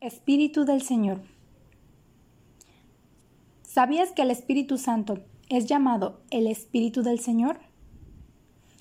Espíritu 0.00 0.64
del 0.64 0.80
Señor. 0.80 1.20
¿Sabías 3.62 4.12
que 4.12 4.22
el 4.22 4.30
Espíritu 4.30 4.78
Santo 4.78 5.18
es 5.50 5.66
llamado 5.66 6.22
el 6.30 6.46
Espíritu 6.46 7.02
del 7.02 7.20
Señor? 7.20 7.58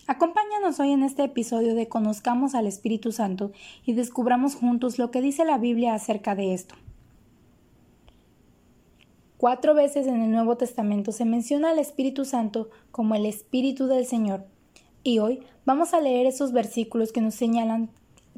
Acompáñanos 0.07 0.79
hoy 0.79 0.91
en 0.91 1.03
este 1.03 1.25
episodio 1.25 1.75
de 1.75 1.89
Conozcamos 1.89 2.55
al 2.55 2.67
Espíritu 2.67 3.11
Santo 3.11 3.51
y 3.85 3.91
descubramos 3.91 4.55
juntos 4.55 4.97
lo 4.97 5.11
que 5.11 5.21
dice 5.21 5.43
la 5.43 5.57
Biblia 5.57 5.93
acerca 5.93 6.35
de 6.35 6.53
esto. 6.53 6.75
Cuatro 9.35 9.73
veces 9.73 10.07
en 10.07 10.21
el 10.21 10.31
Nuevo 10.31 10.55
Testamento 10.55 11.11
se 11.11 11.25
menciona 11.25 11.71
al 11.71 11.79
Espíritu 11.79 12.23
Santo 12.23 12.69
como 12.91 13.15
el 13.15 13.25
Espíritu 13.25 13.87
del 13.87 14.05
Señor, 14.05 14.45
y 15.03 15.19
hoy 15.19 15.41
vamos 15.65 15.93
a 15.93 15.99
leer 15.99 16.27
esos 16.27 16.53
versículos 16.53 17.11
que 17.11 17.19
nos 17.19 17.35
señalan 17.35 17.89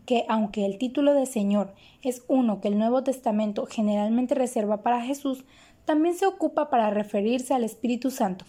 que 0.05 0.25
aunque 0.27 0.65
el 0.65 0.77
título 0.77 1.13
de 1.13 1.25
Señor 1.25 1.73
es 2.01 2.23
uno 2.27 2.61
que 2.61 2.67
el 2.67 2.77
Nuevo 2.77 3.03
Testamento 3.03 3.65
generalmente 3.65 4.35
reserva 4.35 4.81
para 4.81 5.01
Jesús, 5.01 5.45
también 5.85 6.15
se 6.15 6.25
ocupa 6.25 6.69
para 6.69 6.89
referirse 6.89 7.53
al 7.53 7.63
Espíritu 7.63 8.11
Santo. 8.11 8.45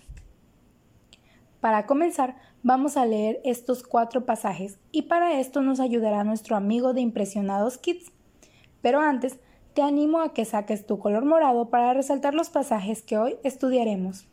Para 1.60 1.86
comenzar, 1.86 2.36
vamos 2.62 2.96
a 2.96 3.06
leer 3.06 3.40
estos 3.44 3.82
cuatro 3.82 4.26
pasajes 4.26 4.78
y 4.90 5.02
para 5.02 5.38
esto 5.38 5.62
nos 5.62 5.80
ayudará 5.80 6.24
nuestro 6.24 6.56
amigo 6.56 6.92
de 6.92 7.00
Impresionados 7.00 7.78
Kids. 7.78 8.10
Pero 8.80 9.00
antes, 9.00 9.38
te 9.74 9.82
animo 9.82 10.20
a 10.20 10.34
que 10.34 10.44
saques 10.44 10.86
tu 10.86 10.98
color 10.98 11.24
morado 11.24 11.70
para 11.70 11.94
resaltar 11.94 12.34
los 12.34 12.50
pasajes 12.50 13.02
que 13.02 13.16
hoy 13.16 13.36
estudiaremos. 13.44 14.26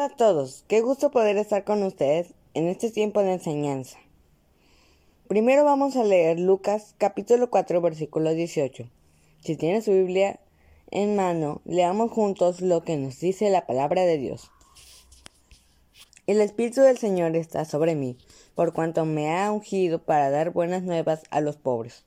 Hola 0.00 0.14
a 0.14 0.16
todos, 0.16 0.64
qué 0.66 0.80
gusto 0.80 1.10
poder 1.10 1.36
estar 1.36 1.64
con 1.64 1.82
ustedes 1.82 2.32
en 2.54 2.68
este 2.68 2.90
tiempo 2.90 3.22
de 3.22 3.34
enseñanza. 3.34 3.98
Primero 5.28 5.62
vamos 5.62 5.94
a 5.96 6.04
leer 6.04 6.40
Lucas 6.40 6.94
capítulo 6.96 7.50
4 7.50 7.82
versículo 7.82 8.32
18. 8.32 8.88
Si 9.44 9.56
tiene 9.56 9.82
su 9.82 9.90
Biblia 9.90 10.40
en 10.90 11.16
mano, 11.16 11.60
leamos 11.66 12.12
juntos 12.12 12.62
lo 12.62 12.82
que 12.82 12.96
nos 12.96 13.20
dice 13.20 13.50
la 13.50 13.66
palabra 13.66 14.06
de 14.06 14.16
Dios. 14.16 14.50
El 16.26 16.40
Espíritu 16.40 16.80
del 16.80 16.96
Señor 16.96 17.36
está 17.36 17.66
sobre 17.66 17.94
mí, 17.94 18.16
por 18.54 18.72
cuanto 18.72 19.04
me 19.04 19.36
ha 19.36 19.52
ungido 19.52 19.98
para 19.98 20.30
dar 20.30 20.48
buenas 20.48 20.82
nuevas 20.82 21.24
a 21.30 21.42
los 21.42 21.58
pobres. 21.58 22.04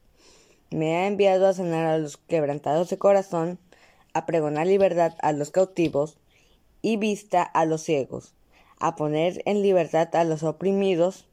Me 0.72 0.96
ha 0.96 1.06
enviado 1.06 1.46
a 1.46 1.53
sanar 1.53 1.86
a 1.86 2.00
los 2.00 2.18
quebrantados 2.18 2.90
de 2.90 2.98
corazón, 2.98 3.59
a 4.14 4.25
pregonar 4.25 4.66
libertad 4.66 5.14
a 5.22 5.31
los 5.31 5.52
cautivos, 5.52 6.18
y 6.84 6.98
vista 6.98 7.42
a 7.42 7.66
los 7.66 7.81
ciegos, 7.81 8.36
a 8.78 8.95
poner 8.95 9.42
en 9.45 9.64
libertad 9.64 10.14
a 10.16 10.26
los 10.26 10.44
oprimidos. 10.44 11.25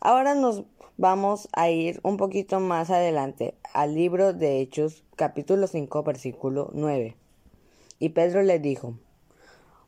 Ahora 0.00 0.34
nos 0.34 0.64
vamos 0.98 1.48
a 1.52 1.70
ir 1.70 2.00
un 2.02 2.16
poquito 2.16 2.58
más 2.60 2.90
adelante 2.90 3.54
al 3.72 3.94
libro 3.94 4.34
de 4.34 4.60
Hechos, 4.60 5.04
capítulo 5.16 5.68
5, 5.68 6.02
versículo 6.02 6.70
9. 6.74 7.16
Y 8.00 8.08
Pedro 8.10 8.42
le 8.42 8.58
dijo, 8.58 8.94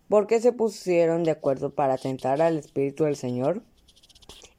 ¿por 0.08 0.28
qué 0.28 0.41
se 0.41 0.52
pusieron 0.52 1.25
de 1.25 1.32
acuerdo 1.32 1.75
para 1.75 1.98
tentar 1.98 2.41
al 2.41 2.58
Espíritu 2.58 3.04
del 3.04 3.16
Señor? 3.16 3.62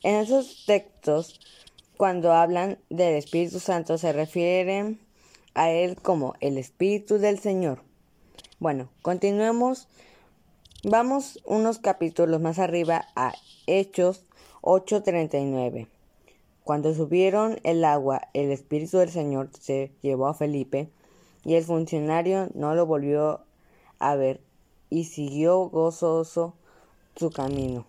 En 0.03 0.15
esos 0.15 0.65
textos, 0.65 1.39
cuando 1.95 2.33
hablan 2.33 2.79
del 2.89 3.15
Espíritu 3.15 3.61
Santo, 3.61 3.97
se 3.97 4.11
refieren 4.11 4.99
a 5.53 5.71
él 5.71 5.95
como 6.01 6.33
el 6.41 6.57
Espíritu 6.57 7.17
del 7.17 7.39
Señor. 7.39 7.90
Bueno, 8.61 8.89
continuemos. 9.01 9.87
Vamos 10.83 11.39
unos 11.45 11.79
capítulos 11.79 12.39
más 12.41 12.59
arriba 12.59 13.07
a 13.15 13.33
Hechos 13.65 14.23
8:39. 14.61 15.87
Cuando 16.63 16.93
subieron 16.93 17.59
el 17.63 17.83
agua, 17.83 18.21
el 18.35 18.51
Espíritu 18.51 18.99
del 18.99 19.09
Señor 19.09 19.49
se 19.59 19.91
llevó 20.03 20.27
a 20.27 20.35
Felipe 20.35 20.91
y 21.43 21.55
el 21.55 21.63
funcionario 21.63 22.49
no 22.53 22.75
lo 22.75 22.85
volvió 22.85 23.41
a 23.97 24.13
ver 24.13 24.41
y 24.91 25.05
siguió 25.05 25.67
gozoso 25.69 26.53
su 27.15 27.31
camino. 27.31 27.87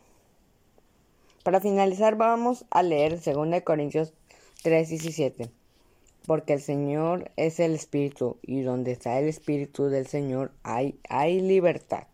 Para 1.44 1.60
finalizar 1.60 2.16
vamos 2.16 2.64
a 2.70 2.82
leer 2.82 3.20
2 3.20 3.60
Corintios 3.62 4.14
3:17 4.64 5.50
porque 6.26 6.54
el 6.54 6.60
Señor 6.60 7.30
es 7.36 7.60
el 7.60 7.74
Espíritu, 7.74 8.38
y 8.42 8.62
donde 8.62 8.92
está 8.92 9.18
el 9.18 9.28
Espíritu 9.28 9.84
del 9.84 10.06
Señor 10.06 10.52
hay, 10.62 11.40
libertad. 11.40 12.06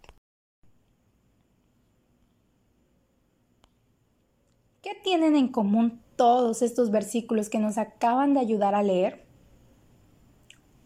¿Qué 4.83 4.93
tienen 5.03 5.37
en 5.37 5.49
común 5.49 6.01
todos 6.17 6.63
estos 6.63 6.91
versículos 6.91 7.51
que 7.51 7.59
nos 7.59 7.79
acaban 7.79 8.35
de 8.35 8.41
ayudar 8.41 8.75
a 8.75 8.83
leer? 8.83 9.25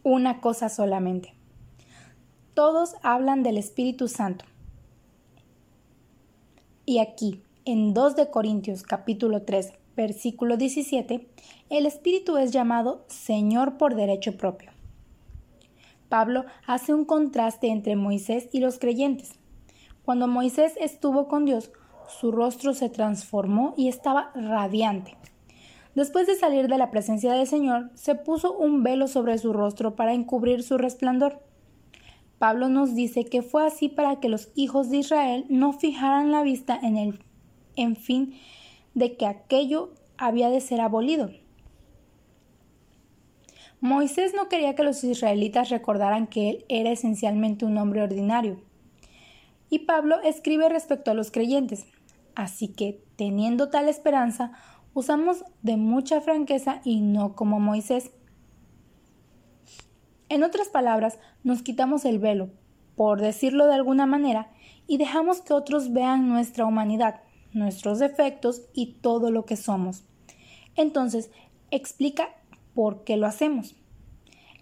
Una 0.03 0.41
cosa 0.41 0.69
solamente. 0.69 1.35
Todos 2.55 2.95
hablan 3.03 3.43
del 3.43 3.59
Espíritu 3.59 4.09
Santo. 4.09 4.45
Y 6.85 6.99
aquí, 6.99 7.43
en 7.65 7.95
2 7.95 8.17
de 8.17 8.31
Corintios 8.31 8.83
capítulo 8.83 9.43
3, 9.43 9.73
versículo 9.97 10.57
17, 10.57 11.29
el 11.71 11.87
Espíritu 11.87 12.37
es 12.37 12.53
llamado 12.53 13.05
Señor 13.09 13.77
por 13.79 13.95
derecho 13.95 14.37
propio. 14.37 14.71
Pablo 16.09 16.45
hace 16.67 16.93
un 16.93 17.05
contraste 17.05 17.69
entre 17.69 17.97
Moisés 17.97 18.49
y 18.53 18.61
los 18.61 18.79
creyentes. 18.79 19.33
Cuando 20.05 20.29
Moisés 20.29 20.75
estuvo 20.79 21.29
con 21.29 21.45
Dios, 21.45 21.73
su 22.09 22.33
rostro 22.33 22.75
se 22.75 22.91
transformó 22.91 23.75
y 23.77 23.89
estaba 23.89 24.31
radiante. 24.35 25.17
Después 25.95 26.27
de 26.27 26.37
salir 26.37 26.69
de 26.69 26.79
la 26.79 26.91
presencia 26.91 27.33
del 27.33 27.47
Señor, 27.47 27.91
se 27.95 28.15
puso 28.15 28.53
un 28.53 28.83
velo 28.83 29.09
sobre 29.09 29.39
su 29.39 29.53
rostro 29.53 29.95
para 29.95 30.15
encubrir 30.15 30.63
su 30.63 30.79
resplandor. 30.79 31.43
Pablo 32.39 32.69
nos 32.69 32.95
dice 32.95 33.25
que 33.25 33.43
fue 33.43 33.67
así 33.67 33.89
para 33.89 34.19
que 34.19 34.29
los 34.29 34.51
hijos 34.55 34.91
de 34.91 34.99
Israel 34.99 35.45
no 35.49 35.73
fijaran 35.73 36.33
la 36.33 36.43
vista 36.43 36.79
en 36.83 36.97
el 36.97 37.25
en 37.77 37.97
fin 37.97 38.35
de 38.95 39.17
que 39.17 39.27
aquello 39.27 39.93
había 40.19 40.51
de 40.51 40.61
ser 40.61 40.81
abolido. 40.81 41.31
Moisés 43.81 44.33
no 44.33 44.49
quería 44.49 44.77
que 44.77 44.85
los 44.85 45.03
israelitas 45.03 45.71
recordaran 45.71 46.29
que 46.29 46.51
él 46.51 46.65
era 46.69 46.91
esencialmente 46.91 47.65
un 47.65 47.77
hombre 47.79 48.03
ordinario. 48.03 48.63
Y 49.71 49.81
Pablo 49.81 50.21
escribe 50.23 50.69
respecto 50.69 51.11
a 51.11 51.15
los 51.15 51.33
creyentes. 51.33 51.87
Así 52.35 52.69
que, 52.69 53.03
teniendo 53.17 53.71
tal 53.71 53.89
esperanza, 53.89 54.53
usamos 54.95 55.45
de 55.63 55.77
mucha 55.77 56.21
franqueza 56.21 56.81
y 56.85 57.01
no 57.01 57.35
como 57.35 57.59
Moisés. 57.59 58.13
En 60.29 60.45
otras 60.45 60.69
palabras, 60.69 61.19
nos 61.43 61.63
quitamos 61.63 62.05
el 62.05 62.19
velo, 62.19 62.51
por 62.95 63.21
decirlo 63.21 63.67
de 63.67 63.75
alguna 63.75 64.07
manera, 64.07 64.51
y 64.87 64.97
dejamos 64.97 65.41
que 65.41 65.55
otros 65.55 65.93
vean 65.93 66.29
nuestra 66.29 66.67
humanidad, 66.67 67.21
nuestros 67.53 67.99
defectos 67.99 68.63
y 68.73 68.95
todo 69.01 69.31
lo 69.31 69.45
que 69.45 69.57
somos. 69.57 70.05
Entonces, 70.77 71.31
explica 71.71 72.29
por 72.75 73.05
qué 73.05 73.17
lo 73.17 73.27
hacemos. 73.27 73.75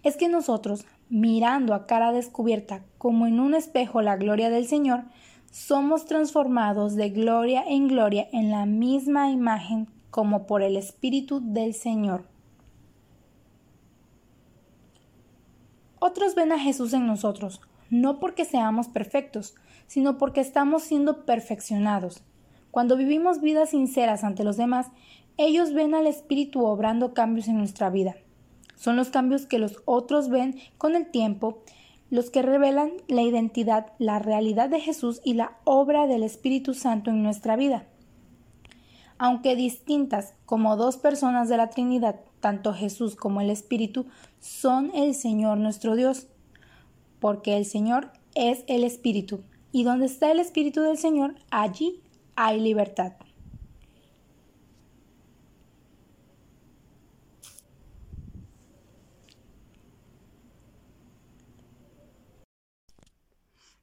Es 0.03 0.17
que 0.17 0.27
nosotros, 0.27 0.85
mirando 1.09 1.73
a 1.73 1.85
cara 1.85 2.11
descubierta 2.11 2.83
como 2.97 3.27
en 3.27 3.39
un 3.39 3.53
espejo 3.53 4.01
la 4.01 4.15
gloria 4.15 4.49
del 4.49 4.67
Señor, 4.67 5.03
somos 5.51 6.05
transformados 6.05 6.95
de 6.95 7.09
gloria 7.09 7.63
en 7.67 7.87
gloria 7.87 8.27
en 8.31 8.51
la 8.51 8.65
misma 8.65 9.29
imagen 9.29 9.87
como 10.09 10.47
por 10.47 10.61
el 10.61 10.77
Espíritu 10.77 11.41
del 11.43 11.73
Señor. 11.73 12.25
Otros 15.99 16.35
ven 16.35 16.51
a 16.51 16.57
Jesús 16.57 16.93
en 16.93 17.05
nosotros, 17.05 17.61
no 17.89 18.19
porque 18.19 18.45
seamos 18.45 18.87
perfectos, 18.87 19.53
sino 19.87 20.17
porque 20.17 20.41
estamos 20.41 20.83
siendo 20.83 21.25
perfeccionados. 21.25 22.23
Cuando 22.71 22.95
vivimos 22.95 23.41
vidas 23.41 23.71
sinceras 23.71 24.23
ante 24.23 24.43
los 24.43 24.57
demás, 24.57 24.87
ellos 25.37 25.73
ven 25.73 25.93
al 25.93 26.07
Espíritu 26.07 26.65
obrando 26.65 27.13
cambios 27.13 27.47
en 27.47 27.57
nuestra 27.57 27.89
vida. 27.89 28.15
Son 28.75 28.95
los 28.95 29.09
cambios 29.09 29.45
que 29.45 29.59
los 29.59 29.81
otros 29.85 30.29
ven 30.29 30.59
con 30.77 30.95
el 30.95 31.11
tiempo, 31.11 31.59
los 32.09 32.29
que 32.29 32.41
revelan 32.41 32.91
la 33.07 33.21
identidad, 33.21 33.87
la 33.99 34.19
realidad 34.19 34.69
de 34.69 34.79
Jesús 34.79 35.21
y 35.23 35.33
la 35.33 35.57
obra 35.65 36.07
del 36.07 36.23
Espíritu 36.23 36.73
Santo 36.73 37.09
en 37.09 37.23
nuestra 37.23 37.55
vida. 37.55 37.85
Aunque 39.17 39.55
distintas 39.55 40.33
como 40.45 40.77
dos 40.77 40.97
personas 40.97 41.47
de 41.47 41.57
la 41.57 41.69
Trinidad, 41.69 42.21
tanto 42.39 42.73
Jesús 42.73 43.15
como 43.15 43.39
el 43.39 43.49
Espíritu 43.49 44.07
son 44.39 44.91
el 44.95 45.13
Señor 45.13 45.57
nuestro 45.57 45.95
Dios, 45.95 46.27
porque 47.19 47.55
el 47.55 47.65
Señor 47.65 48.11
es 48.33 48.63
el 48.67 48.83
Espíritu, 48.83 49.43
y 49.71 49.83
donde 49.83 50.07
está 50.07 50.31
el 50.31 50.39
Espíritu 50.39 50.81
del 50.81 50.97
Señor, 50.97 51.35
allí 51.51 52.01
hay 52.35 52.59
libertad. 52.59 53.13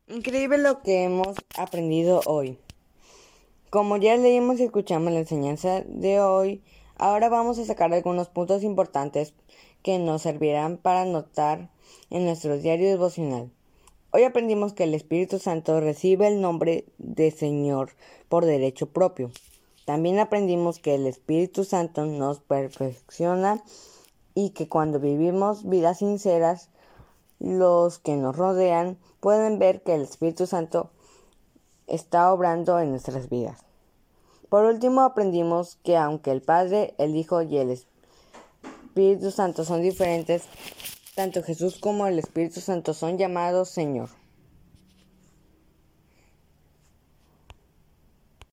Increíble 0.08 0.56
lo 0.58 0.82
que 0.82 1.04
hemos 1.04 1.36
aprendido 1.56 2.22
hoy. 2.24 2.58
Como 3.68 3.98
ya 3.98 4.16
leímos 4.16 4.58
y 4.58 4.64
escuchamos 4.64 5.12
la 5.12 5.18
enseñanza 5.18 5.82
de 5.86 6.20
hoy, 6.20 6.62
ahora 6.96 7.28
vamos 7.28 7.58
a 7.58 7.66
sacar 7.66 7.92
algunos 7.92 8.30
puntos 8.30 8.62
importantes 8.62 9.34
que 9.82 9.98
nos 9.98 10.22
servirán 10.22 10.78
para 10.78 11.02
anotar 11.02 11.70
en 12.08 12.24
nuestro 12.24 12.56
diario 12.58 12.88
devocional. 12.88 13.50
Hoy 14.10 14.24
aprendimos 14.24 14.72
que 14.72 14.84
el 14.84 14.94
Espíritu 14.94 15.38
Santo 15.38 15.78
recibe 15.80 16.28
el 16.28 16.40
nombre 16.40 16.86
de 16.96 17.30
Señor 17.30 17.90
por 18.30 18.46
derecho 18.46 18.86
propio. 18.86 19.30
También 19.84 20.18
aprendimos 20.18 20.78
que 20.78 20.94
el 20.94 21.06
Espíritu 21.06 21.64
Santo 21.64 22.06
nos 22.06 22.40
perfecciona 22.40 23.62
y 24.34 24.50
que 24.50 24.66
cuando 24.66 24.98
vivimos 24.98 25.68
vidas 25.68 25.98
sinceras, 25.98 26.70
los 27.38 27.98
que 27.98 28.16
nos 28.16 28.34
rodean 28.34 28.96
pueden 29.20 29.58
ver 29.58 29.82
que 29.82 29.94
el 29.94 30.02
Espíritu 30.02 30.46
Santo 30.46 30.88
está 31.86 32.32
obrando 32.32 32.80
en 32.80 32.90
nuestras 32.92 33.28
vidas. 33.28 33.60
Por 34.48 34.64
último, 34.64 35.02
aprendimos 35.02 35.76
que 35.82 35.98
aunque 35.98 36.30
el 36.30 36.40
Padre, 36.40 36.94
el 36.96 37.14
Hijo 37.14 37.42
y 37.42 37.58
el 37.58 37.70
Espíritu 37.72 39.30
Santo 39.32 39.66
son 39.66 39.82
diferentes, 39.82 40.44
tanto 41.18 41.42
Jesús 41.42 41.78
como 41.80 42.06
el 42.06 42.16
Espíritu 42.20 42.60
Santo 42.60 42.94
son 42.94 43.18
llamados 43.18 43.70
Señor. 43.70 44.08